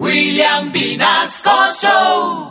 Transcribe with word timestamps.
William 0.00 0.72
Vinasco 0.72 1.50
Show. 1.72 2.50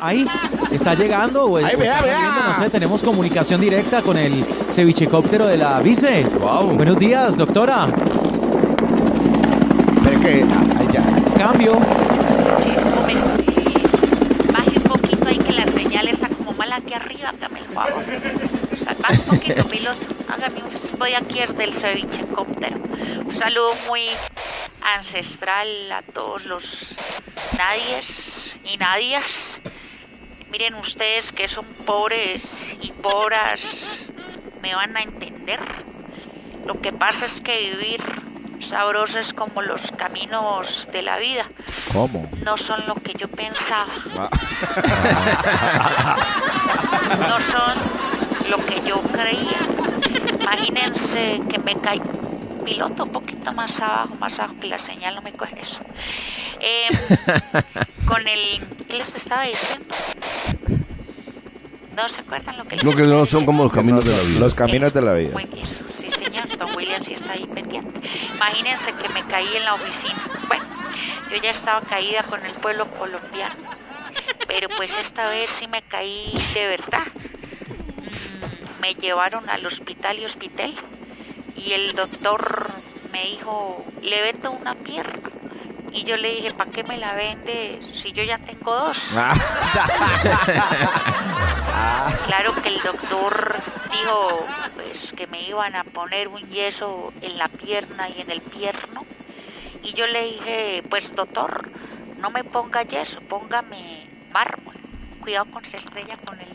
Ahí 0.00 0.26
está 0.72 0.94
llegando 0.94 1.44
o, 1.44 1.56
Ahí, 1.58 1.74
o 1.74 1.78
vea, 1.78 1.92
está 1.92 2.04
vea. 2.04 2.16
saliendo, 2.16 2.48
no 2.48 2.54
sé, 2.64 2.70
tenemos 2.70 3.02
comunicación 3.02 3.60
directa 3.60 4.00
con 4.02 4.16
el 4.16 4.44
cevichecóptero 4.72 5.46
de 5.46 5.58
la 5.58 5.78
vice. 5.80 6.24
Wow. 6.40 6.70
Buenos 6.70 6.98
días, 6.98 7.36
doctora. 7.36 7.86
Pero 10.04 10.20
que, 10.20 10.44
ay, 10.78 10.88
ya. 10.92 11.04
Cambio. 11.36 11.74
Un 11.74 12.94
momento. 12.94 13.28
eh, 13.50 14.52
Baje 14.52 14.76
un 14.78 14.82
poquito 14.84 15.28
ahí 15.28 15.38
que 15.38 15.52
la 15.52 15.66
señal 15.66 16.08
está 16.08 16.28
como 16.28 16.52
mala 16.52 16.76
aquí 16.76 16.94
arriba, 16.94 17.28
hágame 17.28 17.60
el 17.60 17.66
favor. 17.66 18.02
O 18.72 18.76
sea, 18.84 18.96
baje 19.00 19.20
un 19.20 19.36
poquito, 19.38 19.64
piloto. 19.66 19.98
Hágame 20.28 20.62
un... 20.64 20.74
Estoy 20.84 21.12
aquí 21.14 21.40
es 21.40 21.56
del 21.56 21.74
cevichecóptero. 21.74 22.76
Un 23.26 23.36
saludo 23.36 23.72
muy 23.88 24.00
ancestral 24.84 25.90
a 25.92 26.02
todos 26.02 26.44
los 26.44 26.64
nadies 27.56 28.06
y 28.64 28.76
nadias. 28.76 29.58
Miren 30.50 30.74
ustedes 30.76 31.32
que 31.32 31.48
son 31.48 31.64
pobres 31.86 32.46
y 32.80 32.92
pobras, 32.92 33.60
me 34.62 34.74
van 34.74 34.96
a 34.96 35.02
entender. 35.02 35.60
Lo 36.66 36.80
que 36.80 36.92
pasa 36.92 37.26
es 37.26 37.40
que 37.40 37.70
vivir 37.72 38.02
sabroso 38.68 39.18
es 39.18 39.32
como 39.34 39.60
los 39.62 39.80
caminos 39.98 40.88
de 40.90 41.02
la 41.02 41.18
vida 41.18 41.46
¿Cómo? 41.92 42.30
no 42.42 42.56
son 42.56 42.86
lo 42.86 42.94
que 42.94 43.12
yo 43.12 43.28
pensaba, 43.28 43.86
Ah, 44.16 44.30
no 47.28 47.38
son 47.52 48.50
lo 48.50 48.56
que 48.64 48.80
yo 48.88 49.02
creía. 49.02 49.58
Imagínense 50.40 51.42
que 51.50 51.58
me 51.58 51.78
caí 51.80 52.00
piloto 52.64 53.04
un 53.04 53.10
poquito 53.12 53.52
más 53.52 53.78
abajo, 53.80 54.14
más 54.16 54.38
abajo, 54.38 54.54
que 54.60 54.66
la 54.66 54.78
señal 54.78 55.14
no 55.16 55.22
me 55.22 55.32
coge 55.32 55.60
eso. 55.60 55.80
Eh, 56.60 56.88
con 58.08 58.26
el, 58.26 58.60
¿qué 58.88 58.94
les 58.94 59.14
estaba 59.14 59.44
diciendo? 59.44 59.94
¿No 61.96 62.08
se 62.08 62.20
acuerdan 62.20 62.56
lo 62.56 62.64
que 62.64 62.76
les 62.76 62.84
Lo 62.84 62.92
que 62.92 63.02
no 63.02 63.08
son 63.18 63.22
diciendo? 63.24 63.46
como 63.46 63.62
los 63.64 63.72
caminos 63.72 64.04
de 64.04 64.16
la 64.16 64.22
vida. 64.22 64.40
Los 64.40 64.54
caminos 64.54 64.92
de 64.92 65.02
la 65.02 65.12
vida. 65.12 65.32
Muy 65.32 65.44
bien, 65.44 65.66
sí 65.66 66.10
señor, 66.10 66.48
don 66.58 66.74
William 66.76 67.02
sí 67.02 67.14
está 67.14 67.32
ahí 67.32 67.46
pendiente. 67.46 68.00
Imagínense 68.34 68.92
que 68.92 69.08
me 69.10 69.22
caí 69.26 69.56
en 69.56 69.64
la 69.64 69.74
oficina. 69.74 70.20
Bueno, 70.48 70.64
yo 71.30 71.36
ya 71.36 71.50
estaba 71.50 71.80
caída 71.82 72.24
con 72.24 72.44
el 72.44 72.52
pueblo 72.54 72.90
colombiano, 72.90 73.54
pero 74.48 74.68
pues 74.76 74.92
esta 75.04 75.28
vez 75.28 75.50
sí 75.50 75.68
me 75.68 75.82
caí 75.82 76.32
de 76.54 76.66
verdad. 76.66 77.06
Mm, 77.06 78.80
Me 78.80 78.94
llevaron 78.94 79.48
al 79.48 79.64
hospital 79.66 80.18
y 80.18 80.24
hospital 80.24 80.74
y 81.56 81.72
el 81.72 81.94
doctor 81.94 82.70
me 83.12 83.26
dijo, 83.26 83.84
le 84.02 84.22
vendo 84.22 84.50
una 84.50 84.74
pierna. 84.74 85.30
Y 85.92 86.04
yo 86.04 86.16
le 86.16 86.34
dije, 86.34 86.52
¿para 86.52 86.70
qué 86.70 86.82
me 86.82 86.98
la 86.98 87.14
vende 87.14 87.80
si 87.94 88.12
yo 88.12 88.24
ya 88.24 88.38
tengo 88.38 88.74
dos? 88.74 88.98
Claro 92.26 92.54
que 92.62 92.68
el 92.68 92.80
doctor 92.80 93.56
dijo 93.90 94.46
pues 94.74 95.12
que 95.12 95.26
me 95.26 95.42
iban 95.42 95.74
a 95.74 95.84
poner 95.84 96.28
un 96.28 96.48
yeso 96.48 97.12
en 97.20 97.36
la 97.36 97.48
pierna 97.48 98.08
y 98.08 98.20
en 98.20 98.30
el 98.30 98.40
pierno. 98.40 99.04
Y 99.82 99.92
yo 99.92 100.06
le 100.06 100.24
dije, 100.24 100.84
pues 100.88 101.14
doctor, 101.14 101.68
no 102.18 102.30
me 102.30 102.44
ponga 102.44 102.82
yeso, 102.82 103.20
póngame 103.22 104.06
mármol. 104.32 104.76
Cuidado 105.20 105.46
con 105.50 105.64
se 105.64 105.78
estrella 105.78 106.16
con 106.24 106.40
el... 106.40 106.48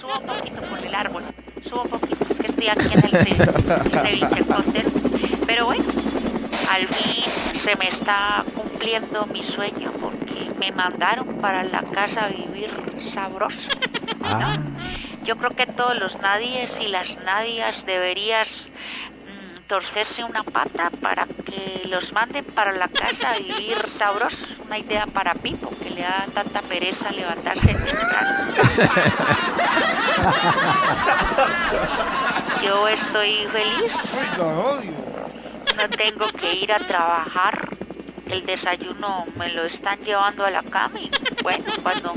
Suba 0.00 0.18
un 0.18 0.26
poquito 0.26 0.62
con 0.62 0.84
el 0.84 0.94
árbol. 0.94 1.22
Suba 1.68 1.82
un 1.82 1.88
poquito, 1.90 2.24
es 2.30 2.38
que 2.38 2.46
estoy 2.46 2.68
aquí 2.68 2.86
en 2.92 3.04
el 3.04 3.10
ce- 3.10 3.90
ceviche 3.90 4.44
cóctel. 4.44 4.86
Pero 5.46 5.66
bueno, 5.66 5.84
al 6.70 6.86
fin 6.86 7.24
se 7.60 7.76
me 7.76 7.88
está 7.88 8.44
cumpliendo 8.54 9.26
mi 9.26 9.42
sueño 9.42 9.92
porque 10.00 10.50
me 10.58 10.72
mandaron 10.72 11.26
para 11.40 11.62
la 11.62 11.82
casa 11.82 12.24
a 12.24 12.28
vivir 12.28 12.70
sabroso. 13.12 13.68
Ah, 14.24 14.56
Yo 15.24 15.36
creo 15.36 15.50
que 15.50 15.66
todos 15.66 15.96
los 15.98 16.20
nadies 16.20 16.78
y 16.80 16.88
las 16.88 17.16
nadias 17.24 17.84
deberías 17.86 18.66
mm, 19.26 19.68
torcerse 19.68 20.24
una 20.24 20.42
pata 20.42 20.90
para 21.00 21.26
que 21.26 21.82
los 21.88 22.12
manden 22.12 22.44
para 22.44 22.72
la 22.72 22.88
casa 22.88 23.30
a 23.30 23.38
vivir 23.38 23.76
sabrosos. 23.98 24.42
Una 24.66 24.78
idea 24.78 25.06
para 25.06 25.34
Pipo, 25.34 25.70
que 25.82 25.90
le 25.90 26.02
da 26.02 26.26
tanta 26.34 26.60
pereza 26.62 27.10
levantarse 27.12 27.74
temprano. 27.74 28.52
Yo 32.64 32.88
estoy 32.88 33.46
feliz. 33.48 34.14
No 35.76 35.88
tengo 35.90 36.26
que 36.38 36.54
ir 36.54 36.72
a 36.72 36.78
trabajar. 36.78 37.68
El 38.28 38.46
desayuno 38.46 39.26
me 39.36 39.52
lo 39.52 39.64
están 39.64 39.98
llevando 40.00 40.44
a 40.44 40.50
la 40.50 40.62
cama 40.62 41.00
y 41.00 41.10
bueno, 41.42 41.64
cuando 41.82 42.14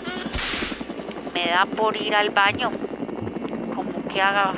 me 1.34 1.48
da 1.48 1.66
por 1.66 1.98
ir 1.98 2.16
al 2.16 2.30
baño, 2.30 2.72
como 3.76 4.08
que 4.08 4.22
haga 4.22 4.54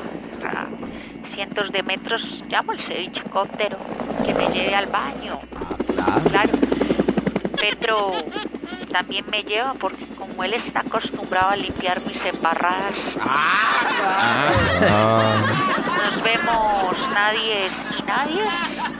cientos 1.34 1.72
de 1.72 1.84
metros, 1.84 2.44
llamo 2.47 2.74
al 2.74 2.80
cevichecóptero 2.80 3.78
que 4.25 4.34
me 4.34 4.47
lleve 4.50 4.75
al 4.75 4.88
baño. 4.88 5.40
Claro. 6.30 6.52
Petro 7.59 8.12
también 8.91 9.25
me 9.30 9.44
lleva 9.44 9.74
porque 9.74 10.06
como 10.38 10.46
él 10.46 10.53
está 10.53 10.81
acostumbrado 10.81 11.50
a 11.50 11.56
limpiar 11.56 12.00
mis 12.06 12.24
embarradas. 12.24 12.94
Nos 15.98 16.22
vemos 16.22 16.96
nadies 17.12 17.74
y 17.98 18.03
nadies. 18.03 18.48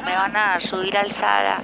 Me 0.04 0.16
van 0.16 0.36
a 0.36 0.60
subir 0.60 0.98
alzada 0.98 1.62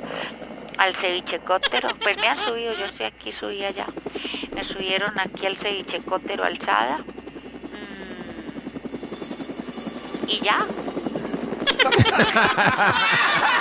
al 0.77 0.95
cevichecóptero. 0.95 1.87
Pues 2.03 2.21
me 2.21 2.27
han 2.27 2.37
subido, 2.37 2.71
yo 2.73 2.85
estoy 2.85 3.07
aquí, 3.07 3.31
subí 3.31 3.65
allá. 3.65 3.87
Me 4.53 4.63
subieron 4.63 5.19
aquí 5.19 5.47
al 5.47 5.57
cevichecóptero 5.57 6.43
alzada. 6.43 6.99
Mm, 6.99 7.03
Y 10.29 10.39
ya. 10.39 10.67